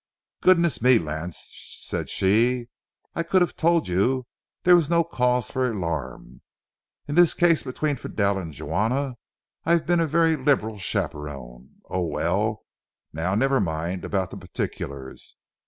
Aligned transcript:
"Goodness 0.41 0.81
me, 0.81 0.97
Lance," 0.97 1.51
said 1.83 2.09
she, 2.09 2.69
"I 3.13 3.21
could 3.21 3.41
have 3.43 3.55
told 3.55 3.87
you 3.87 4.25
there 4.63 4.75
was 4.75 4.89
no 4.89 5.03
cause 5.03 5.51
for 5.51 5.69
alarm. 5.69 6.41
In 7.07 7.13
this 7.13 7.35
case 7.35 7.61
between 7.61 7.97
Fidel 7.97 8.39
and 8.39 8.51
Juana, 8.59 9.13
I've 9.63 9.85
been 9.85 9.99
a 9.99 10.07
very 10.07 10.35
liberal 10.35 10.79
chaperon. 10.79 11.83
Oh, 11.87 12.07
well, 12.07 12.65
now, 13.13 13.35
never 13.35 13.59
mind 13.59 14.03
about 14.03 14.31
the 14.31 14.37
particulars. 14.37 15.35